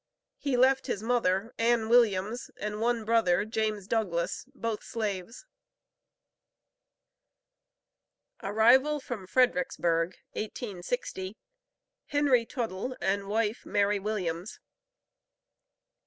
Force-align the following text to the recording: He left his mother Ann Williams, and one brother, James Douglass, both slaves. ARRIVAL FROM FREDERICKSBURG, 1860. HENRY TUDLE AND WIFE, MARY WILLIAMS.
He 0.39 0.57
left 0.57 0.87
his 0.87 1.03
mother 1.03 1.53
Ann 1.59 1.87
Williams, 1.87 2.49
and 2.57 2.81
one 2.81 3.05
brother, 3.05 3.45
James 3.45 3.85
Douglass, 3.85 4.45
both 4.55 4.83
slaves. 4.83 5.45
ARRIVAL 8.41 9.01
FROM 9.01 9.27
FREDERICKSBURG, 9.27 10.15
1860. 10.31 11.37
HENRY 12.07 12.45
TUDLE 12.47 12.97
AND 12.99 13.27
WIFE, 13.27 13.63
MARY 13.63 13.99
WILLIAMS. 13.99 14.59